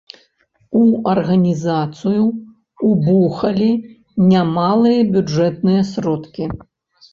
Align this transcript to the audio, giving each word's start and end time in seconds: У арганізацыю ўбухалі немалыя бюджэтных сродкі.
У 0.77 0.85
арганізацыю 1.11 2.23
ўбухалі 2.93 3.69
немалыя 4.33 5.07
бюджэтных 5.13 5.79
сродкі. 5.95 6.53